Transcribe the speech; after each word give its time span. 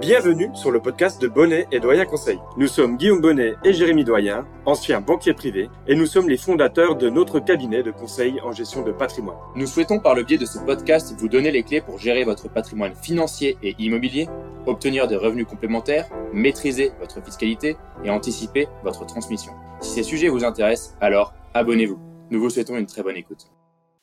Bienvenue 0.00 0.50
sur 0.52 0.70
le 0.70 0.80
podcast 0.80 1.22
de 1.22 1.26
Bonnet 1.26 1.66
et 1.72 1.80
Doyen 1.80 2.04
Conseil. 2.04 2.38
Nous 2.58 2.66
sommes 2.66 2.98
Guillaume 2.98 3.22
Bonnet 3.22 3.54
et 3.64 3.72
Jérémy 3.72 4.04
Doyen, 4.04 4.46
anciens 4.66 5.00
banquiers 5.00 5.32
privés, 5.32 5.70
et 5.88 5.94
nous 5.94 6.04
sommes 6.04 6.28
les 6.28 6.36
fondateurs 6.36 6.96
de 6.96 7.08
notre 7.08 7.40
cabinet 7.40 7.82
de 7.82 7.90
conseil 7.90 8.38
en 8.42 8.52
gestion 8.52 8.82
de 8.82 8.92
patrimoine. 8.92 9.38
Nous 9.54 9.66
souhaitons 9.66 9.98
par 9.98 10.14
le 10.14 10.22
biais 10.22 10.36
de 10.36 10.44
ce 10.44 10.58
podcast 10.58 11.14
vous 11.18 11.28
donner 11.28 11.50
les 11.50 11.62
clés 11.62 11.80
pour 11.80 11.98
gérer 11.98 12.24
votre 12.24 12.50
patrimoine 12.50 12.94
financier 12.94 13.56
et 13.62 13.74
immobilier, 13.78 14.28
obtenir 14.66 15.08
des 15.08 15.16
revenus 15.16 15.46
complémentaires, 15.46 16.06
maîtriser 16.30 16.92
votre 17.00 17.24
fiscalité 17.24 17.78
et 18.04 18.10
anticiper 18.10 18.68
votre 18.84 19.06
transmission. 19.06 19.52
Si 19.80 19.88
ces 19.90 20.02
sujets 20.02 20.28
vous 20.28 20.44
intéressent, 20.44 20.94
alors 21.00 21.32
abonnez-vous. 21.54 21.98
Nous 22.30 22.38
vous 22.38 22.50
souhaitons 22.50 22.76
une 22.76 22.86
très 22.86 23.02
bonne 23.02 23.16
écoute. 23.16 23.46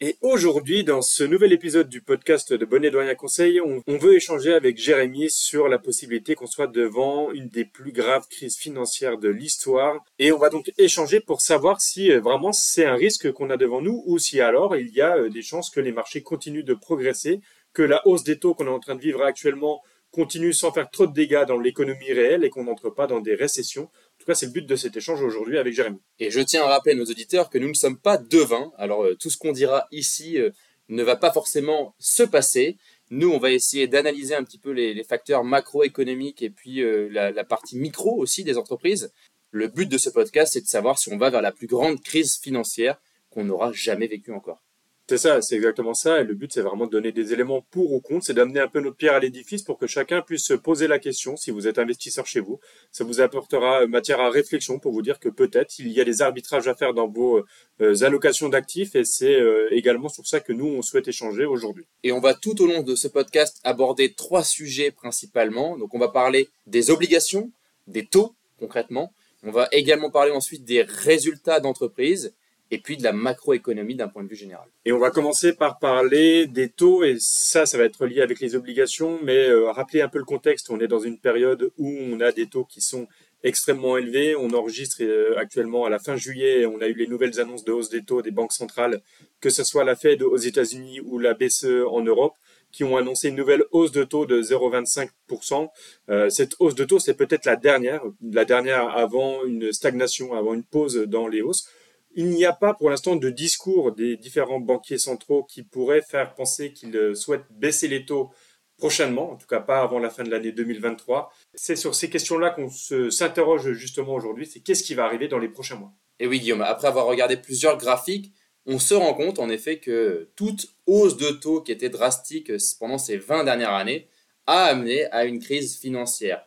Et 0.06 0.18
aujourd'hui, 0.20 0.84
dans 0.84 1.02
ce 1.02 1.24
nouvel 1.24 1.54
épisode 1.54 1.88
du 1.88 2.02
podcast 2.02 2.52
de 2.52 2.66
Bonnet 2.66 2.92
Doyen 2.92 3.16
Conseil, 3.16 3.62
on, 3.62 3.82
on, 3.88 3.96
veut 3.96 4.16
échanger 4.16 4.54
avec 4.54 4.78
Jérémy 4.78 5.30
sur 5.30 5.70
la 5.70 5.80
possibilité 5.80 6.36
qu'on 6.36 6.46
soit 6.46 6.68
devant 6.68 7.32
une 7.32 7.48
des 7.48 7.64
plus 7.64 7.94
graves 7.94 8.28
crises 8.28 8.58
financières 8.58 9.18
de 9.18 9.30
l'histoire. 9.30 10.04
Et 10.20 10.34
on 10.34 10.38
va 10.38 10.50
donc 10.50 10.74
échanger 10.78 11.22
pour 11.22 11.40
savoir 11.40 11.80
si 11.80 12.12
euh, 12.12 12.20
vraiment 12.20 12.52
c'est 12.52 12.84
un 12.84 12.96
risque 12.96 13.32
qu'on 13.32 13.50
a 13.50 13.56
devant 13.56 13.80
nous 13.80 14.04
ou 14.06 14.20
si 14.20 14.42
alors 14.42 14.76
il 14.76 14.90
y 14.90 15.00
a 15.00 15.16
euh, 15.16 15.30
des 15.30 15.42
chances 15.42 15.70
que 15.70 15.80
les 15.80 15.94
marchés 15.94 16.22
continuent 16.22 16.66
de 16.66 16.74
progresser, 16.74 17.40
que 17.72 17.82
la 17.82 18.06
hausse 18.06 18.26
des 18.26 18.40
taux 18.40 18.56
qu'on 18.56 18.68
est 18.68 18.72
en 18.72 18.82
train 18.82 18.96
de 18.96 19.02
vivre 19.02 19.24
actuellement 19.24 19.82
continue 20.12 20.52
sans 20.52 20.72
faire 20.74 20.90
trop 20.90 21.08
de 21.08 21.14
dégâts 21.14 21.46
dans 21.48 21.58
l'économie 21.58 22.12
réelle 22.12 22.44
et 22.44 22.50
qu'on 22.50 22.66
n'entre 22.66 22.90
pas 22.90 23.08
dans 23.08 23.22
des 23.22 23.36
récessions. 23.36 23.90
Tout 24.24 24.32
cas, 24.32 24.36
c'est 24.36 24.46
le 24.46 24.54
but 24.54 24.66
de 24.66 24.78
cet 24.78 24.96
échange 24.96 25.22
aujourd'hui 25.22 25.58
avec 25.58 25.74
Jérémy. 25.74 25.98
Et 26.18 26.32
je 26.32 26.40
tiens 26.40 26.64
à 26.64 26.68
rappeler 26.68 26.94
à 26.94 26.96
nos 26.96 27.04
auditeurs 27.04 27.50
que 27.50 27.58
nous 27.58 27.68
ne 27.68 27.74
sommes 27.74 28.00
pas 28.00 28.18
devins. 28.18 28.72
Alors, 28.78 29.04
euh, 29.04 29.18
tout 29.20 29.30
ce 29.30 29.38
qu'on 29.38 29.52
dira 29.52 29.86
ici 29.92 30.40
euh, 30.40 30.50
ne 30.88 31.04
va 31.04 31.18
pas 31.18 31.34
forcément 31.34 31.94
se 32.00 32.24
passer. 32.24 32.78
Nous, 33.10 33.30
on 33.30 33.38
va 33.38 33.52
essayer 33.52 33.86
d'analyser 33.86 34.34
un 34.34 34.46
petit 34.46 34.60
peu 34.60 34.72
les, 34.72 34.94
les 34.94 35.04
facteurs 35.04 35.44
macroéconomiques 35.44 36.42
et 36.42 36.50
puis 36.50 36.82
euh, 36.82 37.10
la, 37.12 37.32
la, 37.32 37.44
partie 37.44 37.78
micro 37.78 38.16
aussi 38.16 38.46
des 38.46 38.58
entreprises. 38.58 39.12
Le 39.52 39.68
but 39.68 39.90
de 39.90 39.98
ce 39.98 40.10
podcast, 40.10 40.54
c'est 40.54 40.62
de 40.62 40.68
savoir 40.68 40.98
si 41.00 41.12
on 41.12 41.18
va 41.18 41.30
vers 41.30 41.42
la 41.42 41.52
plus 41.52 41.68
grande 41.68 42.02
crise 42.02 42.38
financière 42.38 43.02
qu'on 43.30 43.44
n'aura 43.44 43.74
jamais 43.74 44.08
vécue 44.08 44.32
encore. 44.32 44.64
C'est 45.10 45.18
ça, 45.18 45.42
c'est 45.42 45.56
exactement 45.56 45.94
ça. 45.94 46.22
Et 46.22 46.24
le 46.24 46.34
but, 46.34 46.54
c'est 46.54 46.62
vraiment 46.62 46.86
de 46.86 46.92
donner 46.92 47.12
des 47.12 47.34
éléments 47.34 47.62
pour 47.72 47.92
ou 47.92 48.00
contre. 48.00 48.26
C'est 48.26 48.34
d'amener 48.34 48.62
un 48.62 48.70
peu 48.70 48.80
notre 48.80 48.96
pierre 48.96 49.16
à 49.16 49.20
l'édifice 49.20 49.62
pour 49.62 49.78
que 49.78 49.86
chacun 49.86 50.22
puisse 50.22 50.46
se 50.46 50.54
poser 50.54 50.88
la 50.88 50.98
question 50.98 51.36
si 51.36 51.52
vous 51.52 51.68
êtes 51.68 51.78
investisseur 51.78 52.26
chez 52.26 52.40
vous. 52.40 52.62
Ça 52.90 53.04
vous 53.04 53.20
apportera 53.20 53.86
matière 53.86 54.22
à 54.22 54.30
réflexion 54.30 54.80
pour 54.80 54.94
vous 54.94 55.02
dire 55.02 55.20
que 55.20 55.28
peut-être 55.28 55.78
il 55.80 55.90
y 55.90 56.00
a 56.00 56.06
des 56.06 56.22
arbitrages 56.22 56.70
à 56.70 56.76
faire 56.76 56.94
dans 56.94 57.10
vos 57.10 57.44
euh, 57.82 58.04
allocations 58.04 58.48
d'actifs 58.48 58.96
et 58.96 59.04
c'est 59.04 59.36
euh, 59.36 59.68
également 59.72 60.08
sur 60.08 60.26
ça 60.26 60.40
que 60.40 60.54
nous, 60.54 60.68
on 60.68 60.82
souhaite 60.82 61.10
échanger 61.10 61.44
aujourd'hui. 61.44 61.86
Et 62.04 62.14
on 62.14 62.22
va 62.22 62.34
tout 62.34 62.62
au 62.62 62.66
long 62.66 62.82
de 62.82 62.96
ce 62.96 63.10
podcast 63.10 63.60
aborder 63.66 64.14
trois 64.14 64.46
sujets 64.46 64.92
principalement. 64.92 65.78
Donc, 65.78 65.94
on 65.94 66.00
va 66.00 66.08
parler 66.08 66.48
des 66.66 66.92
obligations, 66.92 67.52
des 67.88 68.06
taux 68.06 68.36
concrètement. 68.58 69.12
On 69.44 69.52
va 69.52 69.68
également 69.74 70.10
parler 70.10 70.32
ensuite 70.32 70.64
des 70.64 70.84
résultats 70.84 71.60
d'entreprise 71.60 72.34
et 72.74 72.80
puis 72.80 72.98
de 72.98 73.04
la 73.04 73.14
macroéconomie 73.14 73.94
d'un 73.94 74.08
point 74.08 74.24
de 74.24 74.28
vue 74.28 74.36
général. 74.36 74.68
Et 74.84 74.92
on 74.92 74.98
va 74.98 75.12
commencer 75.12 75.54
par 75.54 75.78
parler 75.78 76.48
des 76.48 76.70
taux, 76.70 77.04
et 77.04 77.18
ça, 77.20 77.68
ça 77.68 77.78
va 77.78 77.84
être 77.84 78.08
lié 78.08 78.22
avec 78.22 78.40
les 78.40 78.56
obligations, 78.56 79.20
mais 79.22 79.48
euh, 79.48 79.72
rappeler 79.72 80.02
un 80.02 80.10
peu 80.10 80.18
le 80.18 80.26
contexte. 80.26 80.72
On 80.72 80.80
est 80.80 80.88
dans 80.88 81.00
une 81.00 81.20
période 81.20 81.72
où 81.78 81.88
on 81.88 82.20
a 82.20 82.32
des 82.32 82.48
taux 82.48 82.66
qui 82.66 82.82
sont 82.82 83.08
extrêmement 83.44 83.96
élevés. 83.96 84.36
On 84.36 84.50
enregistre 84.54 84.98
euh, 85.02 85.38
actuellement 85.38 85.86
à 85.86 85.92
la 85.92 86.00
fin 86.00 86.16
juillet, 86.16 86.66
on 86.66 86.82
a 86.82 86.88
eu 86.88 86.96
les 86.96 87.06
nouvelles 87.06 87.40
annonces 87.40 87.64
de 87.64 87.72
hausse 87.72 87.90
des 87.90 88.04
taux 88.04 88.24
des 88.24 88.32
banques 88.32 88.54
centrales, 88.54 89.02
que 89.40 89.52
ce 89.52 89.64
soit 89.64 89.84
la 89.84 89.96
Fed 89.96 90.24
aux 90.24 90.38
États-Unis 90.38 91.00
ou 91.02 91.20
la 91.20 91.36
BCE 91.36 91.86
en 91.88 92.02
Europe 92.02 92.34
qui 92.72 92.84
ont 92.84 92.98
annoncé 92.98 93.30
une 93.30 93.36
nouvelle 93.36 93.64
hausse 93.72 93.92
de 93.92 94.04
taux 94.04 94.26
de 94.26 94.42
0,25%. 94.42 95.70
Euh, 96.10 96.30
cette 96.30 96.56
hausse 96.60 96.74
de 96.74 96.84
taux, 96.84 96.98
c'est 96.98 97.14
peut-être 97.14 97.46
la 97.46 97.56
dernière, 97.56 98.02
la 98.32 98.46
dernière 98.46 98.90
avant 98.90 99.46
une 99.46 99.72
stagnation, 99.72 100.34
avant 100.34 100.56
une 100.56 100.64
pause 100.64 100.98
dans 100.98 101.28
les 101.28 101.44
hausses. 101.44 101.70
Il 102.16 102.30
n'y 102.30 102.46
a 102.46 102.54
pas 102.54 102.74
pour 102.74 102.90
l'instant 102.90 103.16
de 103.16 103.30
discours 103.30 103.92
des 103.92 104.18
différents 104.18 104.60
banquiers 104.60 105.00
centraux 105.00 105.44
qui 105.44 105.64
pourraient 105.64 106.04
faire 106.04 106.36
penser 106.36 106.72
qu'ils 106.72 107.16
souhaitent 107.16 107.52
baisser 107.52 107.88
les 107.88 108.06
taux 108.06 108.32
prochainement, 108.78 109.32
en 109.32 109.36
tout 109.36 109.48
cas 109.48 109.60
pas 109.60 109.82
avant 109.82 110.00
la 110.00 110.10
fin 110.10 110.24
de 110.24 110.30
l'année 110.30 110.52
2023. 110.52 111.32
C'est 111.54 111.76
sur 111.76 111.96
ces 111.96 112.10
questions-là 112.10 112.52
qu'on 112.52 112.70
s'interroge 112.70 113.74
justement 113.74 114.14
aujourd'hui, 114.14 114.46
c'est 114.46 114.60
qu'est-ce 114.60 114.84
qui 114.84 114.94
va 114.94 115.06
arriver 115.06 115.28
dans 115.28 115.40
les 115.40 115.50
prochains 115.50 115.76
mois? 115.76 115.94
Et 116.20 116.28
oui 116.28 116.40
Guillaume, 116.40 116.62
après 116.62 116.88
avoir 116.88 117.06
regardé 117.06 117.38
plusieurs 117.38 117.78
graphiques, 117.78 118.34
on 118.66 118.80
se 118.80 118.94
rend 118.94 119.14
compte 119.14 119.40
en 119.40 119.50
effet 119.50 119.80
que 119.80 120.30
toute 120.36 120.76
hausse 120.86 121.18
de 121.18 121.32
taux 121.32 121.62
qui 121.62 121.72
était 121.72 121.90
drastique 121.90 122.52
pendant 122.80 122.98
ces 122.98 123.18
20 123.18 123.44
dernières 123.44 123.74
années 123.74 124.08
a 124.46 124.66
amené 124.66 125.06
à 125.06 125.26
une 125.26 125.40
crise 125.40 125.78
financière. 125.78 126.46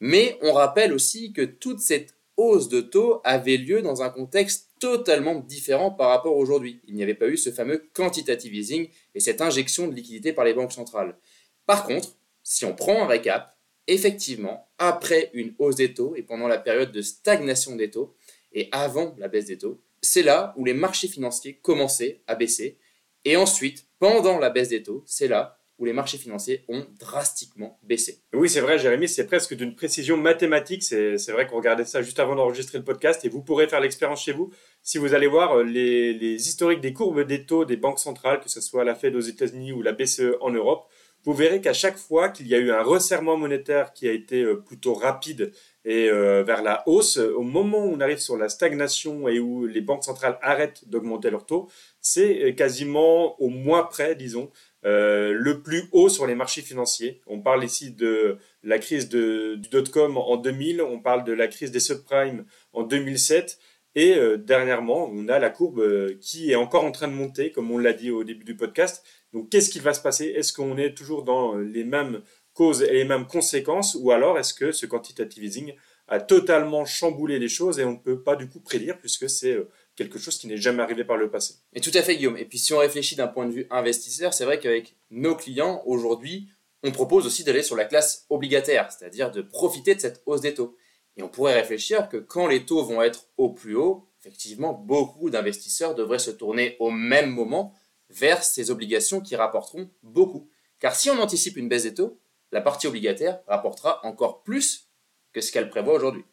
Mais 0.00 0.38
on 0.42 0.52
rappelle 0.52 0.92
aussi 0.92 1.32
que 1.32 1.42
toute 1.42 1.80
cette 1.80 2.14
hausse 2.38 2.68
de 2.68 2.80
taux 2.80 3.20
avait 3.24 3.58
lieu 3.58 3.82
dans 3.82 4.00
un 4.00 4.08
contexte 4.08 4.70
totalement 4.78 5.34
différent 5.34 5.90
par 5.90 6.08
rapport 6.08 6.36
aujourd'hui. 6.36 6.80
Il 6.86 6.94
n'y 6.94 7.02
avait 7.02 7.14
pas 7.14 7.28
eu 7.28 7.36
ce 7.36 7.50
fameux 7.50 7.90
quantitative 7.92 8.54
easing 8.54 8.88
et 9.14 9.20
cette 9.20 9.42
injection 9.42 9.88
de 9.88 9.94
liquidité 9.94 10.32
par 10.32 10.44
les 10.44 10.54
banques 10.54 10.72
centrales. 10.72 11.18
Par 11.66 11.84
contre, 11.84 12.16
si 12.42 12.64
on 12.64 12.74
prend 12.74 13.02
un 13.02 13.06
récap, 13.06 13.58
effectivement, 13.88 14.70
après 14.78 15.30
une 15.34 15.54
hausse 15.58 15.74
des 15.74 15.92
taux 15.92 16.14
et 16.14 16.22
pendant 16.22 16.48
la 16.48 16.58
période 16.58 16.92
de 16.92 17.02
stagnation 17.02 17.74
des 17.74 17.90
taux 17.90 18.14
et 18.52 18.68
avant 18.70 19.14
la 19.18 19.28
baisse 19.28 19.46
des 19.46 19.58
taux, 19.58 19.82
c'est 20.00 20.22
là 20.22 20.54
où 20.56 20.64
les 20.64 20.74
marchés 20.74 21.08
financiers 21.08 21.58
commençaient 21.60 22.22
à 22.28 22.36
baisser. 22.36 22.78
Et 23.24 23.36
ensuite, 23.36 23.86
pendant 23.98 24.38
la 24.38 24.48
baisse 24.48 24.68
des 24.68 24.84
taux, 24.84 25.02
c'est 25.06 25.28
là 25.28 25.57
où 25.78 25.84
les 25.84 25.92
marchés 25.92 26.18
financiers 26.18 26.64
ont 26.68 26.86
drastiquement 26.98 27.78
baissé. 27.84 28.20
Oui, 28.32 28.48
c'est 28.48 28.60
vrai, 28.60 28.78
Jérémy, 28.78 29.08
c'est 29.08 29.26
presque 29.26 29.54
d'une 29.54 29.74
précision 29.74 30.16
mathématique. 30.16 30.82
C'est 30.82 31.30
vrai 31.30 31.46
qu'on 31.46 31.56
regardait 31.56 31.84
ça 31.84 32.02
juste 32.02 32.18
avant 32.18 32.34
d'enregistrer 32.34 32.78
le 32.78 32.84
podcast 32.84 33.24
et 33.24 33.28
vous 33.28 33.42
pourrez 33.42 33.68
faire 33.68 33.80
l'expérience 33.80 34.22
chez 34.22 34.32
vous. 34.32 34.50
Si 34.82 34.98
vous 34.98 35.14
allez 35.14 35.28
voir 35.28 35.58
euh, 35.58 35.62
les, 35.62 36.48
historiques 36.48 36.80
des 36.80 36.92
courbes 36.92 37.22
des 37.22 37.46
taux 37.46 37.64
des 37.64 37.76
banques 37.76 38.00
centrales, 38.00 38.40
que 38.40 38.48
ce 38.48 38.60
soit 38.60 38.84
la 38.84 38.94
Fed 38.94 39.14
aux 39.14 39.20
États-Unis 39.20 39.72
ou 39.72 39.82
la 39.82 39.92
BCE 39.92 40.36
en 40.40 40.50
Europe, 40.50 40.88
vous 41.24 41.34
verrez 41.34 41.60
qu'à 41.60 41.72
chaque 41.72 41.98
fois 41.98 42.28
qu'il 42.28 42.48
y 42.48 42.54
a 42.54 42.58
eu 42.58 42.70
un 42.70 42.82
resserrement 42.82 43.36
monétaire 43.36 43.92
qui 43.92 44.08
a 44.08 44.12
été 44.12 44.42
euh, 44.42 44.56
plutôt 44.56 44.94
rapide 44.94 45.52
et 45.84 46.08
euh, 46.08 46.42
vers 46.42 46.62
la 46.62 46.82
hausse, 46.86 47.18
au 47.18 47.42
moment 47.42 47.84
où 47.84 47.92
on 47.92 48.00
arrive 48.00 48.18
sur 48.18 48.36
la 48.36 48.48
stagnation 48.48 49.28
et 49.28 49.38
où 49.38 49.66
les 49.66 49.80
banques 49.80 50.04
centrales 50.04 50.38
arrêtent 50.42 50.88
d'augmenter 50.88 51.30
leurs 51.30 51.46
taux, 51.46 51.68
c'est 52.00 52.54
quasiment 52.56 53.40
au 53.40 53.48
mois 53.48 53.88
près, 53.88 54.14
disons, 54.14 54.50
euh, 54.88 55.34
le 55.34 55.60
plus 55.60 55.84
haut 55.92 56.08
sur 56.08 56.26
les 56.26 56.34
marchés 56.34 56.62
financiers. 56.62 57.20
On 57.26 57.40
parle 57.40 57.62
ici 57.62 57.90
de 57.90 58.38
la 58.62 58.78
crise 58.78 59.10
du 59.10 59.58
dot-com 59.70 60.16
en 60.16 60.38
2000, 60.38 60.80
on 60.80 60.98
parle 60.98 61.24
de 61.24 61.32
la 61.32 61.46
crise 61.46 61.70
des 61.70 61.80
subprimes 61.80 62.46
en 62.72 62.84
2007. 62.84 63.58
Et 63.94 64.14
euh, 64.16 64.38
dernièrement, 64.38 65.10
on 65.12 65.28
a 65.28 65.38
la 65.38 65.50
courbe 65.50 65.80
euh, 65.80 66.16
qui 66.22 66.52
est 66.52 66.54
encore 66.54 66.84
en 66.84 66.92
train 66.92 67.08
de 67.08 67.12
monter, 67.12 67.52
comme 67.52 67.70
on 67.70 67.76
l'a 67.76 67.92
dit 67.92 68.10
au 68.10 68.24
début 68.24 68.44
du 68.44 68.56
podcast. 68.56 69.04
Donc, 69.34 69.50
qu'est-ce 69.50 69.68
qui 69.68 69.78
va 69.78 69.92
se 69.92 70.00
passer? 70.00 70.26
Est-ce 70.26 70.54
qu'on 70.54 70.78
est 70.78 70.96
toujours 70.96 71.22
dans 71.22 71.56
les 71.56 71.84
mêmes 71.84 72.22
causes 72.54 72.82
et 72.82 72.92
les 72.92 73.04
mêmes 73.04 73.26
conséquences 73.26 73.94
Ou 74.00 74.10
alors, 74.10 74.38
est-ce 74.38 74.54
que 74.54 74.72
ce 74.72 74.86
quantitative 74.86 75.44
easing 75.44 75.74
a 76.06 76.18
totalement 76.18 76.86
chamboulé 76.86 77.38
les 77.38 77.50
choses 77.50 77.78
et 77.78 77.84
on 77.84 77.92
ne 77.92 77.98
peut 77.98 78.22
pas 78.22 78.36
du 78.36 78.48
coup 78.48 78.60
prédire 78.60 78.98
puisque 78.98 79.28
c'est 79.28 79.58
quelque 79.98 80.20
chose 80.20 80.38
qui 80.38 80.46
n'est 80.46 80.56
jamais 80.56 80.82
arrivé 80.82 81.04
par 81.04 81.16
le 81.16 81.28
passé. 81.28 81.56
Et 81.74 81.80
tout 81.80 81.90
à 81.92 82.02
fait, 82.02 82.16
Guillaume. 82.16 82.36
Et 82.36 82.44
puis, 82.44 82.58
si 82.58 82.72
on 82.72 82.78
réfléchit 82.78 83.16
d'un 83.16 83.26
point 83.26 83.46
de 83.46 83.50
vue 83.50 83.66
investisseur, 83.68 84.32
c'est 84.32 84.44
vrai 84.44 84.60
qu'avec 84.60 84.94
nos 85.10 85.34
clients, 85.34 85.82
aujourd'hui, 85.86 86.48
on 86.84 86.92
propose 86.92 87.26
aussi 87.26 87.42
d'aller 87.42 87.64
sur 87.64 87.74
la 87.74 87.84
classe 87.84 88.24
obligataire, 88.30 88.92
c'est-à-dire 88.92 89.32
de 89.32 89.42
profiter 89.42 89.96
de 89.96 90.00
cette 90.00 90.22
hausse 90.24 90.40
des 90.40 90.54
taux. 90.54 90.76
Et 91.16 91.22
on 91.24 91.28
pourrait 91.28 91.54
réfléchir 91.54 92.08
que 92.08 92.16
quand 92.16 92.46
les 92.46 92.64
taux 92.64 92.84
vont 92.84 93.02
être 93.02 93.26
au 93.36 93.50
plus 93.50 93.74
haut, 93.74 94.08
effectivement, 94.20 94.72
beaucoup 94.72 95.30
d'investisseurs 95.30 95.96
devraient 95.96 96.20
se 96.20 96.30
tourner 96.30 96.76
au 96.78 96.92
même 96.92 97.30
moment 97.30 97.74
vers 98.08 98.44
ces 98.44 98.70
obligations 98.70 99.20
qui 99.20 99.34
rapporteront 99.34 99.90
beaucoup. 100.04 100.48
Car 100.78 100.94
si 100.94 101.10
on 101.10 101.18
anticipe 101.18 101.56
une 101.56 101.68
baisse 101.68 101.82
des 101.82 101.94
taux, 101.94 102.20
la 102.52 102.60
partie 102.60 102.86
obligataire 102.86 103.40
rapportera 103.48 104.06
encore 104.06 104.44
plus 104.44 104.88
que 105.32 105.40
ce 105.40 105.50
qu'elle 105.50 105.68
prévoit 105.68 105.94
aujourd'hui. 105.94 106.24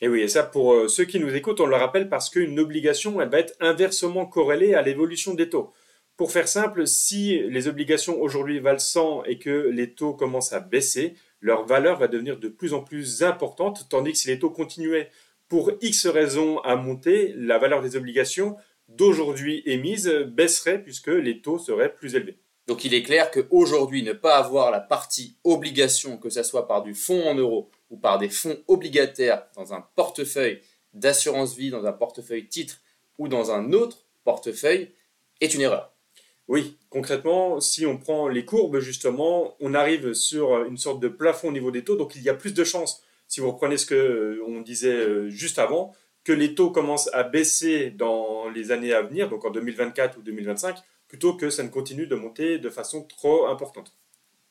Et 0.00 0.08
oui, 0.08 0.20
et 0.20 0.28
ça 0.28 0.44
pour 0.44 0.74
euh, 0.74 0.88
ceux 0.88 1.04
qui 1.04 1.18
nous 1.18 1.34
écoutent, 1.34 1.60
on 1.60 1.66
le 1.66 1.76
rappelle 1.76 2.08
parce 2.08 2.30
qu'une 2.30 2.58
obligation, 2.60 3.20
elle 3.20 3.30
va 3.30 3.40
être 3.40 3.56
inversement 3.60 4.26
corrélée 4.26 4.74
à 4.74 4.82
l'évolution 4.82 5.34
des 5.34 5.48
taux. 5.48 5.72
Pour 6.16 6.32
faire 6.32 6.48
simple, 6.48 6.86
si 6.86 7.40
les 7.48 7.68
obligations 7.68 8.20
aujourd'hui 8.20 8.60
valent 8.60 8.78
100 8.78 9.24
et 9.24 9.38
que 9.38 9.68
les 9.68 9.94
taux 9.94 10.14
commencent 10.14 10.52
à 10.52 10.60
baisser, 10.60 11.14
leur 11.40 11.64
valeur 11.64 11.98
va 11.98 12.08
devenir 12.08 12.38
de 12.38 12.48
plus 12.48 12.74
en 12.74 12.80
plus 12.80 13.22
importante, 13.22 13.86
tandis 13.88 14.12
que 14.12 14.18
si 14.18 14.28
les 14.28 14.38
taux 14.38 14.50
continuaient 14.50 15.10
pour 15.48 15.72
X 15.80 16.06
raisons 16.06 16.58
à 16.60 16.76
monter, 16.76 17.32
la 17.36 17.58
valeur 17.58 17.82
des 17.82 17.96
obligations 17.96 18.56
d'aujourd'hui 18.88 19.62
émises 19.66 20.08
baisserait 20.08 20.82
puisque 20.82 21.08
les 21.08 21.40
taux 21.40 21.58
seraient 21.58 21.94
plus 21.94 22.14
élevés. 22.14 22.38
Donc 22.66 22.84
il 22.84 22.94
est 22.94 23.02
clair 23.02 23.30
qu'aujourd'hui, 23.30 24.02
ne 24.02 24.12
pas 24.12 24.36
avoir 24.36 24.70
la 24.70 24.80
partie 24.80 25.36
obligation, 25.44 26.18
que 26.18 26.30
ce 26.30 26.42
soit 26.42 26.68
par 26.68 26.82
du 26.82 26.94
fonds 26.94 27.26
en 27.26 27.34
euros 27.34 27.70
ou 27.90 27.96
par 27.96 28.18
des 28.18 28.28
fonds 28.28 28.58
obligataires 28.66 29.46
dans 29.56 29.72
un 29.72 29.84
portefeuille 29.94 30.60
d'assurance 30.92 31.56
vie, 31.56 31.70
dans 31.70 31.84
un 31.86 31.92
portefeuille 31.92 32.48
titre 32.48 32.80
ou 33.18 33.28
dans 33.28 33.50
un 33.50 33.72
autre 33.72 34.04
portefeuille, 34.24 34.92
est 35.40 35.54
une 35.54 35.60
erreur. 35.60 35.94
Oui, 36.48 36.78
concrètement, 36.88 37.60
si 37.60 37.84
on 37.84 37.98
prend 37.98 38.28
les 38.28 38.44
courbes, 38.44 38.78
justement, 38.78 39.54
on 39.60 39.74
arrive 39.74 40.14
sur 40.14 40.64
une 40.64 40.78
sorte 40.78 41.00
de 41.00 41.08
plafond 41.08 41.48
au 41.48 41.52
niveau 41.52 41.70
des 41.70 41.84
taux, 41.84 41.96
donc 41.96 42.14
il 42.16 42.22
y 42.22 42.30
a 42.30 42.34
plus 42.34 42.54
de 42.54 42.64
chances, 42.64 43.02
si 43.26 43.40
vous 43.40 43.50
reprenez 43.50 43.76
ce 43.76 43.84
que 43.84 43.94
euh, 43.94 44.62
disait 44.62 44.94
euh, 44.94 45.28
juste 45.28 45.58
avant, 45.58 45.94
que 46.24 46.32
les 46.32 46.54
taux 46.54 46.70
commencent 46.70 47.10
à 47.12 47.22
baisser 47.22 47.90
dans 47.90 48.48
les 48.48 48.70
années 48.70 48.94
à 48.94 49.02
venir, 49.02 49.28
donc 49.28 49.44
en 49.44 49.50
2024 49.50 50.18
ou 50.18 50.22
2025, 50.22 50.76
plutôt 51.06 51.34
que 51.34 51.50
ça 51.50 51.62
ne 51.62 51.68
continue 51.68 52.06
de 52.06 52.14
monter 52.14 52.58
de 52.58 52.70
façon 52.70 53.02
trop 53.02 53.46
importante. 53.46 53.92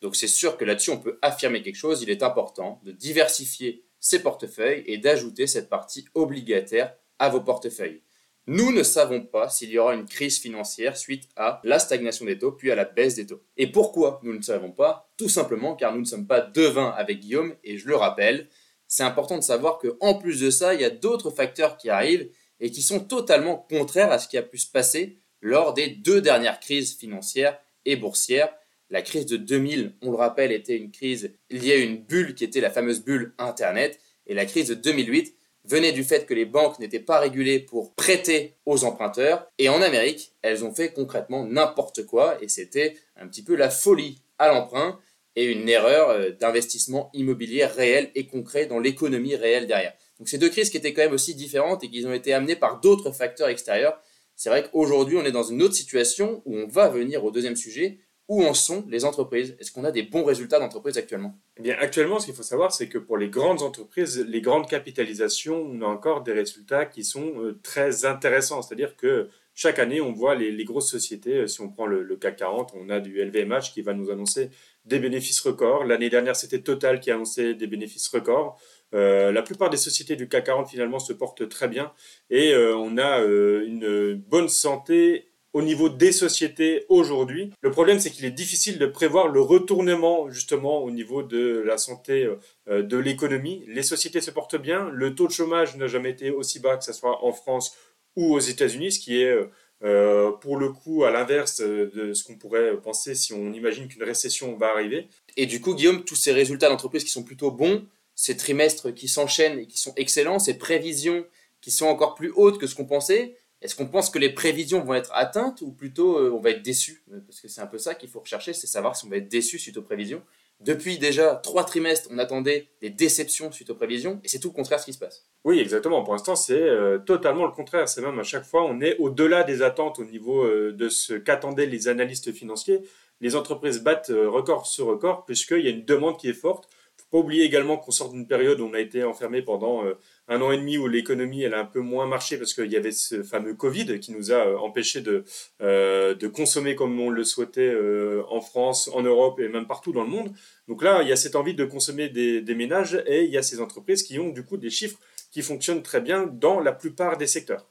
Donc 0.01 0.15
c'est 0.15 0.27
sûr 0.27 0.57
que 0.57 0.65
là-dessus, 0.65 0.91
on 0.91 0.99
peut 0.99 1.17
affirmer 1.21 1.61
quelque 1.61 1.75
chose, 1.75 2.01
il 2.01 2.09
est 2.09 2.23
important 2.23 2.79
de 2.83 2.91
diversifier 2.91 3.85
ses 3.99 4.21
portefeuilles 4.21 4.83
et 4.85 4.97
d'ajouter 4.97 5.47
cette 5.47 5.69
partie 5.69 6.05
obligataire 6.13 6.95
à 7.19 7.29
vos 7.29 7.41
portefeuilles. 7.41 8.01
Nous 8.49 8.71
ne 8.71 8.83
savons 8.83 9.21
pas 9.21 9.49
s'il 9.49 9.71
y 9.71 9.77
aura 9.77 9.93
une 9.93 10.05
crise 10.05 10.39
financière 10.39 10.95
suite 10.95 11.27
à 11.35 11.59
la 11.65 11.79
stagnation 11.79 12.25
des 12.25 12.37
taux 12.37 12.53
puis 12.53 12.71
à 12.71 12.75
la 12.75 12.85
baisse 12.85 13.15
des 13.15 13.25
taux. 13.25 13.43
Et 13.57 13.67
pourquoi 13.67 14.21
nous 14.23 14.33
ne 14.33 14.41
savons 14.41 14.71
pas? 14.71 15.11
Tout 15.17 15.27
simplement 15.27 15.75
car 15.75 15.93
nous 15.93 15.99
ne 15.99 16.05
sommes 16.05 16.27
pas 16.27 16.39
devins 16.39 16.91
avec 16.91 17.19
Guillaume 17.19 17.55
et 17.65 17.77
je 17.77 17.87
le 17.87 17.97
rappelle, 17.97 18.47
c'est 18.87 19.03
important 19.03 19.37
de 19.37 19.43
savoir 19.43 19.79
qu'en 19.79 20.13
plus 20.13 20.39
de 20.39 20.49
ça, 20.49 20.73
il 20.73 20.79
y 20.79 20.85
a 20.85 20.89
d'autres 20.89 21.29
facteurs 21.29 21.75
qui 21.75 21.89
arrivent 21.89 22.29
et 22.61 22.71
qui 22.71 22.81
sont 22.81 23.01
totalement 23.01 23.57
contraires 23.69 24.11
à 24.13 24.19
ce 24.19 24.29
qui 24.29 24.37
a 24.37 24.43
pu 24.43 24.57
se 24.57 24.71
passer 24.71 25.19
lors 25.41 25.73
des 25.73 25.89
deux 25.89 26.21
dernières 26.21 26.61
crises 26.61 26.95
financières 26.95 27.59
et 27.83 27.97
boursières. 27.97 28.53
La 28.89 29.01
crise 29.01 29.25
de 29.25 29.37
2000, 29.37 29.95
on 30.01 30.11
le 30.11 30.17
rappelle, 30.17 30.51
était 30.51 30.77
une 30.77 30.91
crise 30.91 31.33
liée 31.49 31.73
à 31.73 31.77
une 31.77 31.97
bulle 31.97 32.35
qui 32.35 32.43
était 32.43 32.61
la 32.61 32.69
fameuse 32.69 33.03
bulle 33.03 33.33
Internet 33.37 33.99
et 34.27 34.33
la 34.33 34.45
crise 34.45 34.69
de 34.69 34.75
2008 34.75 35.35
venait 35.65 35.91
du 35.91 36.03
fait 36.03 36.25
que 36.25 36.33
les 36.33 36.45
banques 36.45 36.79
n'étaient 36.79 36.99
pas 36.99 37.19
régulées 37.19 37.59
pour 37.59 37.93
prêter 37.93 38.55
aux 38.65 38.85
emprunteurs. 38.85 39.51
Et 39.57 39.67
en 39.67 39.81
Amérique, 39.81 40.31
elles 40.41 40.63
ont 40.63 40.73
fait 40.73 40.93
concrètement 40.93 41.45
n'importe 41.45 42.05
quoi 42.05 42.41
et 42.41 42.47
c'était 42.47 42.95
un 43.17 43.27
petit 43.27 43.43
peu 43.43 43.55
la 43.55 43.69
folie 43.69 44.21
à 44.39 44.47
l'emprunt 44.47 44.99
et 45.35 45.45
une 45.45 45.67
erreur 45.67 46.09
euh, 46.09 46.31
d'investissement 46.31 47.09
immobilier 47.13 47.65
réel 47.65 48.09
et 48.15 48.25
concret 48.25 48.65
dans 48.65 48.79
l'économie 48.79 49.35
réelle 49.35 49.67
derrière. 49.67 49.93
Donc 50.17 50.29
ces 50.29 50.37
deux 50.37 50.49
crises 50.49 50.69
qui 50.69 50.77
étaient 50.77 50.93
quand 50.93 51.03
même 51.03 51.13
aussi 51.13 51.35
différentes 51.35 51.83
et 51.83 51.89
qui 51.89 52.05
ont 52.05 52.13
été 52.13 52.33
amenées 52.33 52.55
par 52.55 52.79
d'autres 52.79 53.11
facteurs 53.11 53.49
extérieurs. 53.49 53.99
C'est 54.35 54.49
vrai 54.49 54.63
qu'aujourd'hui, 54.63 55.17
on 55.17 55.25
est 55.25 55.31
dans 55.31 55.43
une 55.43 55.61
autre 55.61 55.75
situation 55.75 56.41
où 56.45 56.55
on 56.55 56.67
va 56.67 56.89
venir 56.89 57.23
au 57.23 57.31
deuxième 57.31 57.55
sujet, 57.55 57.99
où 58.27 58.43
en 58.43 58.53
sont 58.53 58.85
les 58.89 59.05
entreprises? 59.05 59.55
Est-ce 59.59 59.71
qu'on 59.71 59.85
a 59.85 59.91
des 59.91 60.03
bons 60.03 60.23
résultats 60.23 60.59
d'entreprise 60.59 60.97
actuellement? 60.97 61.37
Eh 61.57 61.61
bien, 61.61 61.75
actuellement, 61.79 62.19
ce 62.19 62.25
qu'il 62.25 62.35
faut 62.35 62.43
savoir, 62.43 62.73
c'est 62.73 62.89
que 62.89 62.97
pour 62.97 63.17
les 63.17 63.29
grandes 63.29 63.61
entreprises, 63.61 64.23
les 64.27 64.41
grandes 64.41 64.67
capitalisations, 64.67 65.61
on 65.61 65.81
a 65.81 65.85
encore 65.85 66.23
des 66.23 66.33
résultats 66.33 66.85
qui 66.85 67.03
sont 67.03 67.41
euh, 67.41 67.57
très 67.63 68.05
intéressants. 68.05 68.61
C'est-à-dire 68.61 68.97
que 68.97 69.29
chaque 69.53 69.79
année, 69.79 70.01
on 70.01 70.11
voit 70.11 70.35
les, 70.35 70.63
grosses 70.65 70.91
sociétés. 70.91 71.37
Euh, 71.37 71.47
si 71.47 71.61
on 71.61 71.69
prend 71.69 71.85
le, 71.85 72.15
CAC 72.17 72.35
40, 72.35 72.73
on 72.75 72.89
a 72.89 72.99
du 72.99 73.23
LVMH 73.23 73.71
qui 73.73 73.81
va 73.81 73.93
nous 73.93 74.11
annoncer 74.11 74.49
des 74.83 74.99
bénéfices 74.99 75.39
records. 75.39 75.85
L'année 75.85 76.09
dernière, 76.09 76.35
c'était 76.35 76.61
Total 76.61 76.99
qui 76.99 77.11
a 77.11 77.15
annoncé 77.15 77.53
des 77.53 77.67
bénéfices 77.67 78.09
records. 78.09 78.59
Euh, 78.93 79.31
la 79.31 79.41
plupart 79.41 79.69
des 79.69 79.77
sociétés 79.77 80.15
du 80.15 80.27
CAC 80.27 80.45
40 80.45 80.69
finalement 80.69 80.99
se 80.99 81.11
portent 81.11 81.47
très 81.49 81.67
bien 81.67 81.91
et 82.29 82.55
on 82.55 82.97
a 82.97 83.19
une 83.19 84.13
bonne 84.15 84.47
santé 84.47 85.27
au 85.57 85.63
niveau 85.63 85.89
des 85.89 86.11
sociétés 86.11 86.85
aujourd'hui. 86.87 87.51
Le 87.61 87.71
problème, 87.71 87.99
c'est 87.99 88.11
qu'il 88.11 88.25
est 88.25 88.37
difficile 88.43 88.77
de 88.77 88.85
prévoir 88.85 89.27
le 89.27 89.41
retournement 89.41 90.29
justement 90.29 90.83
au 90.83 90.91
niveau 90.91 91.23
de 91.23 91.63
la 91.65 91.79
santé 91.79 92.29
euh, 92.69 92.83
de 92.83 92.95
l'économie. 92.95 93.65
Les 93.67 93.81
sociétés 93.81 94.21
se 94.21 94.29
portent 94.29 94.61
bien, 94.61 94.87
le 94.93 95.15
taux 95.15 95.25
de 95.25 95.31
chômage 95.31 95.75
n'a 95.75 95.87
jamais 95.87 96.11
été 96.11 96.29
aussi 96.29 96.59
bas 96.59 96.77
que 96.77 96.83
ce 96.83 96.93
soit 96.93 97.25
en 97.25 97.31
France 97.31 97.75
ou 98.15 98.35
aux 98.35 98.39
États-Unis, 98.39 98.91
ce 98.91 98.99
qui 98.99 99.19
est 99.19 99.35
euh, 99.83 100.31
pour 100.31 100.57
le 100.57 100.69
coup 100.71 101.05
à 101.05 101.09
l'inverse 101.09 101.59
de 101.59 102.13
ce 102.13 102.23
qu'on 102.23 102.35
pourrait 102.35 102.77
penser 102.77 103.15
si 103.15 103.33
on 103.33 103.51
imagine 103.51 103.87
qu'une 103.87 104.03
récession 104.03 104.55
va 104.57 104.67
arriver. 104.67 105.07
Et 105.37 105.47
du 105.47 105.59
coup, 105.59 105.73
Guillaume, 105.73 106.05
tous 106.05 106.15
ces 106.15 106.33
résultats 106.33 106.69
d'entreprise 106.69 107.03
qui 107.03 107.09
sont 107.09 107.23
plutôt 107.23 107.49
bons, 107.49 107.83
ces 108.13 108.37
trimestres 108.37 108.93
qui 108.93 109.07
s'enchaînent 109.07 109.57
et 109.57 109.65
qui 109.65 109.79
sont 109.79 109.93
excellents, 109.95 110.37
ces 110.37 110.59
prévisions 110.59 111.25
qui 111.61 111.71
sont 111.71 111.87
encore 111.87 112.13
plus 112.13 112.31
hautes 112.35 112.59
que 112.59 112.67
ce 112.67 112.75
qu'on 112.75 112.85
pensait, 112.85 113.35
est-ce 113.61 113.75
qu'on 113.75 113.87
pense 113.87 114.09
que 114.09 114.19
les 114.19 114.29
prévisions 114.29 114.83
vont 114.83 114.93
être 114.93 115.11
atteintes 115.13 115.61
ou 115.61 115.71
plutôt 115.71 116.19
euh, 116.19 116.31
on 116.31 116.39
va 116.39 116.51
être 116.51 116.61
déçu? 116.61 117.03
Parce 117.25 117.41
que 117.41 117.47
c'est 117.47 117.61
un 117.61 117.67
peu 117.67 117.79
ça 117.79 117.95
qu'il 117.95 118.09
faut 118.09 118.19
rechercher, 118.19 118.53
c'est 118.53 118.67
savoir 118.67 118.95
si 118.95 119.05
on 119.05 119.09
va 119.09 119.17
être 119.17 119.29
déçu 119.29 119.57
suite 119.57 119.77
aux 119.77 119.81
prévisions. 119.81 120.21
Depuis 120.59 120.97
déjà 120.97 121.35
trois 121.35 121.63
trimestres, 121.63 122.09
on 122.11 122.17
attendait 122.17 122.69
des 122.81 122.89
déceptions 122.89 123.51
suite 123.51 123.69
aux 123.69 123.75
prévisions, 123.75 124.19
et 124.23 124.27
c'est 124.27 124.39
tout 124.39 124.49
le 124.49 124.53
contraire 124.53 124.79
ce 124.79 124.85
qui 124.85 124.93
se 124.93 124.99
passe. 124.99 125.25
Oui, 125.43 125.59
exactement. 125.59 126.03
Pour 126.03 126.13
l'instant, 126.13 126.35
c'est 126.35 126.59
euh, 126.59 126.97
totalement 126.99 127.45
le 127.45 127.51
contraire. 127.51 127.87
C'est 127.87 128.01
même 128.01 128.17
à 128.17 128.23
chaque 128.23 128.45
fois, 128.45 128.63
on 128.63 128.81
est 128.81 128.97
au-delà 128.97 129.43
des 129.43 129.61
attentes 129.61 129.99
au 129.99 130.03
niveau 130.03 130.43
euh, 130.43 130.71
de 130.71 130.89
ce 130.89 131.13
qu'attendaient 131.13 131.67
les 131.67 131.87
analystes 131.87 132.31
financiers. 132.31 132.81
Les 133.21 133.35
entreprises 133.35 133.81
battent 133.81 134.11
record 134.11 134.67
sur 134.67 134.85
record, 134.87 135.25
puisqu'il 135.25 135.61
y 135.61 135.67
a 135.67 135.71
une 135.71 135.85
demande 135.85 136.17
qui 136.17 136.29
est 136.29 136.33
forte. 136.33 136.69
Il 136.69 137.01
ne 137.01 137.03
faut 137.03 137.09
pas 137.11 137.17
oublier 137.25 137.43
également 137.43 137.77
qu'on 137.77 137.91
sort 137.91 138.11
d'une 138.11 138.27
période 138.27 138.59
où 138.59 138.65
on 138.65 138.73
a 138.73 138.79
été 138.79 139.03
enfermé 139.03 139.41
pendant 139.41 139.83
un 140.27 140.41
an 140.41 140.51
et 140.51 140.57
demi 140.57 140.77
où 140.77 140.87
l'économie 140.87 141.43
elle 141.43 141.53
a 141.53 141.59
un 141.59 141.65
peu 141.65 141.79
moins 141.79 142.05
marché 142.05 142.37
parce 142.37 142.53
qu'il 142.53 142.71
y 142.71 142.75
avait 142.75 142.91
ce 142.91 143.23
fameux 143.23 143.53
Covid 143.53 143.99
qui 143.99 144.11
nous 144.11 144.31
a 144.31 144.47
euh, 144.47 144.57
empêché 144.57 145.01
de, 145.01 145.23
euh, 145.61 146.15
de 146.15 146.27
consommer 146.27 146.75
comme 146.75 146.99
on 146.99 147.09
le 147.09 147.23
souhaitait 147.23 147.61
euh, 147.61 148.23
en 148.29 148.41
France, 148.41 148.89
en 148.93 149.01
Europe 149.01 149.39
et 149.39 149.47
même 149.47 149.67
partout 149.67 149.93
dans 149.93 150.03
le 150.03 150.09
monde. 150.09 150.31
Donc 150.67 150.83
là, 150.83 151.01
il 151.01 151.07
y 151.07 151.13
a 151.13 151.15
cette 151.15 151.35
envie 151.35 151.55
de 151.55 151.65
consommer 151.65 152.09
des, 152.09 152.55
ménages 152.55 153.01
et 153.05 153.23
il 153.23 153.31
y 153.31 153.37
a 153.37 153.43
ces 153.43 153.61
entreprises 153.61 154.03
qui 154.03 154.19
ont 154.19 154.29
du 154.29 154.43
coup 154.43 154.57
des 154.57 154.69
chiffres 154.69 154.99
qui 155.31 155.41
fonctionnent 155.41 155.83
très 155.83 156.01
bien 156.01 156.25
dans 156.25 156.59
la 156.59 156.71
plupart 156.71 157.17
des 157.17 157.27
secteurs. 157.27 157.67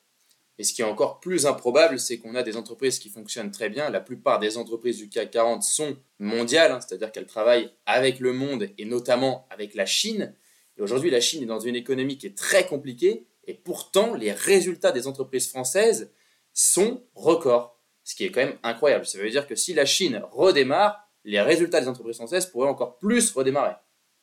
Et 0.58 0.64
ce 0.64 0.72
qui 0.72 0.80
est 0.80 0.86
encore 0.86 1.20
plus 1.20 1.44
improbable, 1.44 1.98
c'est 1.98 2.16
qu'on 2.18 2.34
a 2.34 2.42
des 2.42 2.56
entreprises 2.56 2.98
qui 2.98 3.10
fonctionnent 3.10 3.50
très 3.50 3.68
bien. 3.68 3.90
La 3.90 4.00
plupart 4.00 4.38
des 4.38 4.56
entreprises 4.56 4.96
du 4.96 5.10
CAC 5.10 5.30
40 5.32 5.62
sont 5.62 5.96
mondiales, 6.18 6.72
hein, 6.72 6.80
c'est-à-dire 6.80 7.12
qu'elles 7.12 7.26
travaillent 7.26 7.70
avec 7.84 8.20
le 8.20 8.32
monde 8.32 8.70
et 8.78 8.86
notamment 8.86 9.46
avec 9.50 9.74
la 9.74 9.84
Chine. 9.84 10.32
Aujourd'hui, 10.78 11.10
la 11.10 11.20
Chine 11.20 11.42
est 11.42 11.46
dans 11.46 11.60
une 11.60 11.76
économie 11.76 12.18
qui 12.18 12.26
est 12.26 12.36
très 12.36 12.66
compliquée, 12.66 13.26
et 13.46 13.54
pourtant, 13.54 14.14
les 14.14 14.32
résultats 14.32 14.92
des 14.92 15.06
entreprises 15.06 15.48
françaises 15.48 16.12
sont 16.52 17.04
records, 17.14 17.80
ce 18.04 18.14
qui 18.14 18.24
est 18.24 18.30
quand 18.30 18.40
même 18.40 18.58
incroyable. 18.62 19.06
Ça 19.06 19.18
veut 19.18 19.30
dire 19.30 19.46
que 19.46 19.54
si 19.54 19.72
la 19.74 19.86
Chine 19.86 20.22
redémarre, 20.32 21.08
les 21.24 21.40
résultats 21.40 21.80
des 21.80 21.88
entreprises 21.88 22.16
françaises 22.16 22.46
pourraient 22.46 22.68
encore 22.68 22.98
plus 22.98 23.32
redémarrer. 23.32 23.74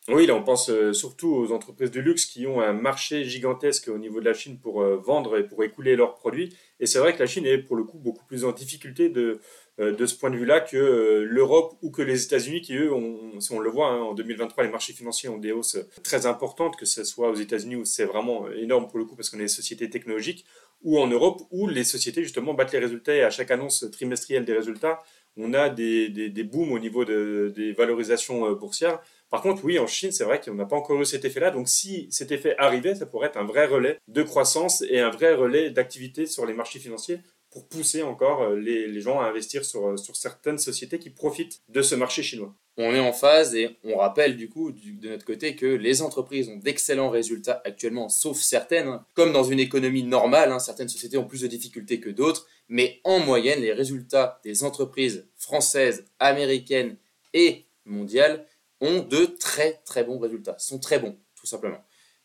Oui, 0.10 0.26
là 0.26 0.36
on 0.36 0.44
pense 0.44 0.70
euh, 0.70 0.92
surtout 0.92 1.34
aux 1.34 1.54
entreprises 1.54 1.90
de 1.90 2.02
luxe 2.02 2.26
qui 2.26 2.46
ont 2.46 2.60
un 2.60 2.74
marché 2.74 3.24
gigantesque 3.24 3.88
au 3.88 3.98
niveau 3.98 4.20
de 4.20 4.26
la 4.26 4.34
Chine 4.34 4.60
pour 4.60 4.82
euh, 4.82 4.98
vendre 4.98 5.38
et 5.38 5.48
pour 5.48 5.64
écouler 5.64 5.96
leurs 5.96 6.16
produits. 6.16 6.54
Et 6.82 6.88
c'est 6.88 7.00
vrai 7.00 7.14
que 7.14 7.20
la 7.20 7.26
Chine 7.26 7.46
est 7.46 7.58
pour 7.58 7.78
le 7.78 7.86
coup 7.86 7.98
beaucoup 8.00 8.26
plus 8.26 8.44
en 8.44 8.52
difficulté 8.52 9.08
de, 9.08 9.40
euh, 9.80 9.94
de 9.94 10.06
ce 10.06 10.16
point 10.16 10.30
de 10.30 10.36
vue-là 10.36 10.60
que 10.60 11.26
l'Europe 11.26 11.78
ou 11.82 11.90
que 11.90 12.02
les 12.02 12.22
États-Unis 12.26 12.60
qui 12.60 12.76
eux, 12.76 12.92
on, 12.92 13.40
si 13.40 13.54
on 13.54 13.60
le 13.60 13.70
voit, 13.70 13.92
hein, 13.92 14.02
en 14.02 14.14
2023 14.14 14.66
les 14.66 14.70
marchés 14.70 14.92
financiers 14.92 15.30
ont 15.30 15.38
des 15.38 15.54
hausses 15.54 15.78
très 16.04 16.26
importantes, 16.26 16.76
que 16.76 16.86
ce 16.86 17.06
soit 17.06 17.30
aux 17.30 17.36
États-Unis 17.36 17.78
où 17.78 17.86
c'est 17.86 18.04
vraiment 18.04 18.52
énorme 18.52 18.90
pour 18.90 19.00
le 19.00 19.06
coup 19.06 19.16
parce 19.16 19.30
qu'on 19.30 19.40
est 19.40 19.44
des 19.44 19.48
sociétés 19.48 19.90
technologiques, 19.90 20.44
ou 20.82 21.00
en 21.00 21.08
Europe 21.08 21.44
où 21.50 21.66
les 21.66 21.86
sociétés 21.86 22.24
justement 22.24 22.54
battent 22.54 22.74
les 22.74 22.80
résultats 22.80 23.16
et 23.16 23.24
à 23.24 23.30
chaque 23.30 23.52
annonce 23.52 23.90
trimestrielle 23.90 24.44
des 24.44 24.54
résultats, 24.54 25.02
on 25.38 25.54
a 25.54 25.70
des, 25.70 26.10
des, 26.10 26.30
des 26.30 26.44
booms 26.44 26.74
au 26.74 26.80
niveau 26.80 27.06
de, 27.06 27.54
des 27.56 27.72
valorisations 27.72 28.52
boursières. 28.52 29.00
Par 29.34 29.42
contre, 29.42 29.66
oui, 29.66 29.80
en 29.80 29.88
Chine, 29.88 30.12
c'est 30.12 30.26
vrai 30.26 30.40
qu'on 30.40 30.54
n'a 30.54 30.66
pas 30.66 30.76
encore 30.76 31.02
eu 31.02 31.06
cet 31.06 31.26
effet-là. 31.26 31.50
Donc, 31.50 31.68
si 31.68 32.08
cet 32.12 32.32
effet 32.32 32.54
arrivait, 32.60 32.94
ça 32.94 33.08
pourrait 33.08 33.30
être 33.30 33.38
un 33.38 33.46
vrai 33.46 33.66
relais 33.66 33.98
de 34.08 34.22
croissance 34.22 34.84
et 34.88 35.00
un 35.00 35.10
vrai 35.10 35.34
relais 35.34 35.72
d'activité 35.72 36.28
sur 36.28 36.46
les 36.46 36.54
marchés 36.54 36.78
financiers 36.78 37.18
pour 37.50 37.68
pousser 37.68 38.04
encore 38.04 38.44
euh, 38.44 38.56
les, 38.56 39.02
gens 39.02 39.20
à 39.20 39.26
investir 39.26 39.66
sur, 39.66 39.88
euh, 39.88 39.98
sur 39.98 40.16
certaines 40.16 40.60
sociétés 40.60 41.00
qui 41.00 41.10
profitent 41.10 41.64
de 41.68 41.82
ce 41.82 41.96
marché 41.96 42.22
chinois. 42.22 42.54
On 42.78 42.94
est 42.94 43.00
en 43.00 43.12
phase 43.12 43.56
et 43.56 43.76
on 43.84 43.98
rappelle 43.98 44.38
du 44.38 44.50
coup 44.50 44.72
de 44.72 45.10
notre 45.10 45.26
côté 45.26 45.56
que 45.56 45.66
les 45.66 46.04
entreprises 46.04 46.48
ont 46.50 46.58
d'excellents 46.58 47.10
résultats 47.10 47.60
actuellement, 47.66 48.10
sauf 48.10 48.38
certaines. 48.38 48.88
Hein. 48.88 49.04
Comme 49.16 49.34
dans 49.34 49.44
une 49.44 49.60
économie 49.60 50.04
normale, 50.04 50.52
hein, 50.52 50.60
certaines 50.60 50.90
sociétés 50.90 51.18
ont 51.18 51.26
plus 51.26 51.42
de 51.42 51.48
difficultés 51.48 52.00
que 52.00 52.12
d'autres, 52.12 52.46
mais 52.70 53.02
en 53.04 53.18
moyenne, 53.18 53.62
les 53.62 53.74
résultats 53.74 54.40
des 54.44 54.64
entreprises 54.64 55.28
françaises, 55.38 56.06
américaines 56.20 56.98
et 57.34 57.66
mondiales 57.86 58.46
ont 58.82 59.00
de 59.00 59.26
très 59.26 59.82
très 59.86 60.04
bons 60.04 60.20
résultats, 60.20 60.56
sont 60.60 60.80
très 60.80 61.00
bons, 61.00 61.18
tout 61.36 61.48
simplement. 61.48 61.84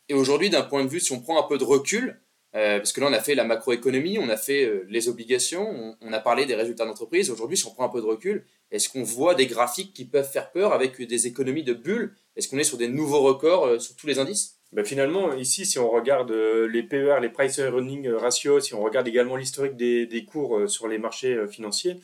Et 0.09 0.13
aujourd'hui, 0.13 0.49
d'un 0.49 0.63
point 0.63 0.83
de 0.83 0.89
vue, 0.89 0.99
si 0.99 1.11
on 1.11 1.21
prend 1.21 1.39
un 1.39 1.47
peu 1.47 1.57
de 1.57 1.63
recul, 1.63 2.19
euh, 2.55 2.77
parce 2.77 2.93
que 2.93 3.01
là, 3.01 3.07
on 3.07 3.13
a 3.13 3.19
fait 3.19 3.35
la 3.35 3.43
macroéconomie, 3.43 4.17
on 4.17 4.29
a 4.29 4.37
fait 4.37 4.65
euh, 4.65 4.85
les 4.89 5.07
obligations, 5.07 5.95
on, 6.01 6.13
a 6.13 6.19
parlé 6.19 6.47
des 6.47 6.55
résultats 6.55 6.85
d'entreprise. 6.85 7.29
Aujourd'hui, 7.29 7.57
si 7.57 7.67
on 7.67 7.71
prend 7.71 7.85
un 7.85 7.89
peu 7.89 8.01
de 8.01 8.07
recul, 8.07 8.45
est-ce 8.71 8.89
qu'on 8.89 9.03
voit 9.03 9.35
des 9.35 9.45
graphiques 9.45 9.93
qui 9.93 10.05
peuvent 10.05 10.29
faire 10.29 10.51
peur 10.51 10.73
avec 10.73 10.99
des 10.99 11.27
économies 11.27 11.63
de 11.63 11.73
bulles? 11.73 12.15
Est-ce 12.35 12.47
qu'on 12.47 12.57
est 12.57 12.63
sur 12.63 12.77
des 12.77 12.87
nouveaux 12.87 13.21
records 13.21 13.65
euh, 13.65 13.79
sur 13.79 13.95
tous 13.95 14.07
les 14.07 14.17
indices? 14.17 14.55
Ben 14.71 14.83
finalement, 14.83 15.33
ici, 15.33 15.65
si 15.65 15.77
on 15.79 15.89
regarde 15.89 16.31
les 16.31 16.83
PER, 16.83 17.17
les 17.21 17.29
Price 17.29 17.57
Earning 17.57 18.07
Ratio, 18.09 18.59
si 18.59 18.75
on 18.75 18.83
regarde 18.83 19.07
également 19.07 19.35
l'historique 19.35 19.75
des, 19.75 20.25
cours 20.31 20.69
sur 20.69 20.87
les 20.87 20.99
marchés 20.99 21.47
financiers, 21.47 21.95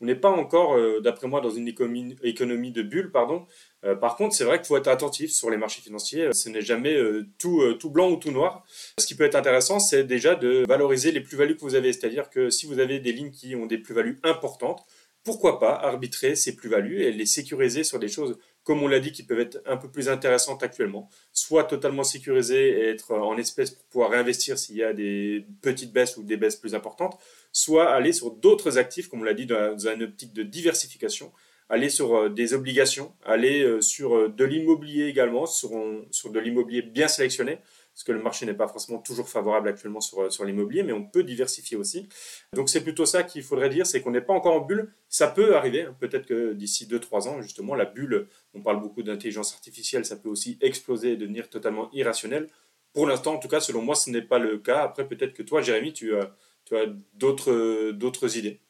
on 0.00 0.06
n'est 0.06 0.14
pas 0.14 0.30
encore, 0.30 0.74
d'après 1.02 1.28
moi, 1.28 1.42
dans 1.42 1.50
une 1.50 1.68
économie, 1.68 2.16
économie 2.22 2.72
de 2.72 2.80
bulles, 2.80 3.12
pardon. 3.12 3.44
Euh, 3.84 3.94
par 3.94 4.16
contre, 4.16 4.34
c'est 4.34 4.44
vrai 4.44 4.58
qu'il 4.58 4.66
faut 4.66 4.76
être 4.76 4.88
attentif 4.88 5.30
sur 5.30 5.50
les 5.50 5.56
marchés 5.56 5.82
financiers. 5.82 6.32
Ce 6.32 6.48
n'est 6.48 6.62
jamais 6.62 6.94
euh, 6.94 7.26
tout, 7.38 7.60
euh, 7.60 7.74
tout 7.74 7.90
blanc 7.90 8.10
ou 8.10 8.16
tout 8.16 8.30
noir. 8.30 8.64
Ce 8.98 9.06
qui 9.06 9.14
peut 9.14 9.24
être 9.24 9.34
intéressant, 9.34 9.78
c'est 9.78 10.04
déjà 10.04 10.34
de 10.34 10.64
valoriser 10.66 11.12
les 11.12 11.20
plus-values 11.20 11.56
que 11.56 11.60
vous 11.60 11.74
avez. 11.74 11.92
C'est-à-dire 11.92 12.30
que 12.30 12.50
si 12.50 12.66
vous 12.66 12.78
avez 12.78 12.98
des 13.00 13.12
lignes 13.12 13.30
qui 13.30 13.54
ont 13.54 13.66
des 13.66 13.78
plus-values 13.78 14.18
importantes, 14.22 14.84
pourquoi 15.22 15.58
pas 15.58 15.74
arbitrer 15.74 16.36
ces 16.36 16.54
plus-values 16.54 17.02
et 17.02 17.10
les 17.10 17.24
sécuriser 17.24 17.82
sur 17.82 17.98
des 17.98 18.08
choses, 18.08 18.38
comme 18.62 18.82
on 18.82 18.88
l'a 18.88 19.00
dit, 19.00 19.10
qui 19.10 19.22
peuvent 19.22 19.40
être 19.40 19.62
un 19.64 19.78
peu 19.78 19.90
plus 19.90 20.10
intéressantes 20.10 20.62
actuellement, 20.62 21.08
soit 21.32 21.64
totalement 21.64 22.04
sécurisées 22.04 22.68
et 22.68 22.88
être 22.90 23.12
en 23.12 23.36
espèces 23.38 23.70
pour 23.70 23.84
pouvoir 23.86 24.10
réinvestir 24.10 24.58
s'il 24.58 24.76
y 24.76 24.82
a 24.82 24.92
des 24.92 25.46
petites 25.62 25.92
baisses 25.92 26.18
ou 26.18 26.22
des 26.22 26.36
baisses 26.36 26.56
plus 26.56 26.74
importantes, 26.74 27.18
soit 27.52 27.90
aller 27.90 28.12
sur 28.12 28.32
d'autres 28.32 28.76
actifs, 28.76 29.08
comme 29.08 29.20
on 29.20 29.24
l'a 29.24 29.32
dit, 29.32 29.46
dans 29.46 29.78
une 29.78 30.02
optique 30.02 30.34
de 30.34 30.42
diversification, 30.42 31.32
aller 31.74 31.90
sur 31.90 32.14
euh, 32.14 32.28
des 32.28 32.54
obligations, 32.54 33.12
aller 33.24 33.62
euh, 33.62 33.80
sur 33.80 34.16
euh, 34.16 34.28
de 34.28 34.44
l'immobilier 34.44 35.06
également, 35.06 35.44
sur, 35.44 35.70
sur 36.10 36.30
de 36.30 36.38
l'immobilier 36.38 36.82
bien 36.82 37.08
sélectionné, 37.08 37.58
parce 37.92 38.04
que 38.04 38.12
le 38.12 38.22
marché 38.22 38.46
n'est 38.46 38.54
pas 38.54 38.68
forcément 38.68 38.98
toujours 38.98 39.28
favorable 39.28 39.68
actuellement 39.68 40.00
sur, 40.00 40.32
sur 40.32 40.44
l'immobilier, 40.44 40.84
mais 40.84 40.92
on 40.92 41.04
peut 41.04 41.24
diversifier 41.24 41.76
aussi. 41.76 42.08
Donc 42.52 42.68
c'est 42.68 42.82
plutôt 42.82 43.06
ça 43.06 43.24
qu'il 43.24 43.42
faudrait 43.42 43.68
dire, 43.68 43.86
c'est 43.86 44.00
qu'on 44.00 44.12
n'est 44.12 44.20
pas 44.20 44.32
encore 44.32 44.54
en 44.54 44.60
bulle. 44.60 44.92
Ça 45.08 45.26
peut 45.28 45.56
arriver, 45.56 45.82
hein. 45.82 45.96
peut-être 45.98 46.26
que 46.26 46.52
d'ici 46.52 46.86
2-3 46.86 47.28
ans, 47.28 47.42
justement, 47.42 47.74
la 47.74 47.84
bulle, 47.84 48.28
on 48.54 48.62
parle 48.62 48.80
beaucoup 48.80 49.02
d'intelligence 49.02 49.52
artificielle, 49.52 50.04
ça 50.04 50.16
peut 50.16 50.28
aussi 50.28 50.58
exploser 50.60 51.12
et 51.12 51.16
devenir 51.16 51.50
totalement 51.50 51.90
irrationnel. 51.92 52.48
Pour 52.92 53.06
l'instant, 53.08 53.34
en 53.34 53.38
tout 53.38 53.48
cas, 53.48 53.60
selon 53.60 53.82
moi, 53.82 53.96
ce 53.96 54.10
n'est 54.10 54.22
pas 54.22 54.38
le 54.38 54.58
cas. 54.58 54.82
Après, 54.82 55.06
peut-être 55.06 55.34
que 55.34 55.42
toi, 55.42 55.60
Jérémy, 55.60 55.92
tu 55.92 56.16
as, 56.16 56.32
tu 56.64 56.76
as 56.76 56.86
d'autres 57.14 58.38
idées. 58.38 58.60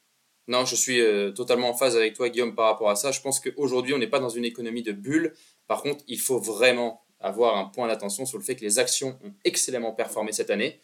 Non, 0.46 0.64
je 0.64 0.76
suis 0.76 1.00
euh, 1.00 1.30
totalement 1.30 1.70
en 1.70 1.74
phase 1.74 1.96
avec 1.96 2.14
toi, 2.14 2.28
Guillaume, 2.28 2.54
par 2.54 2.66
rapport 2.66 2.90
à 2.90 2.96
ça. 2.96 3.12
Je 3.12 3.20
pense 3.20 3.40
qu'aujourd'hui, 3.40 3.94
on 3.94 3.98
n'est 3.98 4.06
pas 4.08 4.20
dans 4.20 4.28
une 4.28 4.44
économie 4.44 4.82
de 4.82 4.92
bulle. 4.92 5.34
Par 5.66 5.82
contre, 5.82 6.04
il 6.06 6.20
faut 6.20 6.38
vraiment 6.38 7.02
avoir 7.20 7.56
un 7.56 7.64
point 7.64 7.88
d'attention 7.88 8.26
sur 8.26 8.38
le 8.38 8.44
fait 8.44 8.54
que 8.54 8.60
les 8.60 8.78
actions 8.78 9.18
ont 9.24 9.32
excellemment 9.44 9.92
performé 9.92 10.32
cette 10.32 10.50
année 10.50 10.80